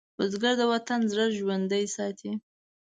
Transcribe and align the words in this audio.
بزګر 0.17 0.53
د 0.59 0.61
وطن 0.73 0.99
زړه 1.11 1.25
ژوندی 1.37 1.85
ساتي 1.95 2.31